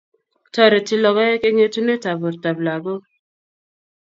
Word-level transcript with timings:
Toreti 0.53 0.95
logoek 1.01 1.43
eng 1.49 1.61
etunet 1.65 2.03
ab 2.11 2.17
bortap 2.23 2.57
lagok 2.67 3.03